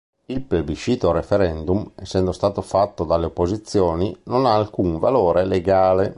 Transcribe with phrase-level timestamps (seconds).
[0.25, 6.09] Il plebiscito o referendum, essendo stato fatto dalle opposizioni, non ha alcun valore legale.